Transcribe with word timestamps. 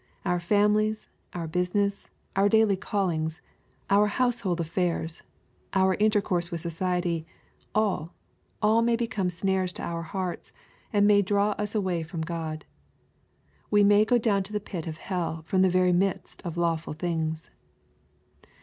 Our 0.25 0.39
families, 0.39 1.09
our 1.35 1.47
business, 1.47 2.09
our 2.35 2.49
daily 2.49 2.75
callings, 2.75 3.39
our 3.87 4.07
house 4.07 4.39
hold 4.39 4.59
affairs, 4.59 5.21
our 5.75 5.93
intercourse 5.93 6.49
with 6.49 6.59
society, 6.59 7.27
all, 7.75 8.11
all 8.63 8.81
may 8.81 8.95
become 8.95 9.29
snares 9.29 9.71
to 9.73 9.83
our 9.83 10.01
hearts, 10.01 10.53
and 10.91 11.05
may 11.05 11.21
draw 11.21 11.51
us 11.51 11.75
away 11.75 12.01
from 12.01 12.21
God. 12.21 12.65
We 13.69 13.83
may 13.83 14.03
go 14.03 14.17
down 14.17 14.41
to 14.41 14.53
the 14.53 14.59
pit 14.59 14.87
of 14.87 14.97
hell 14.97 15.43
from 15.43 15.61
the 15.61 15.69
very 15.69 15.93
midst 15.93 16.41
of 16.41 16.57
lawful 16.57 16.93
things. 16.93 17.51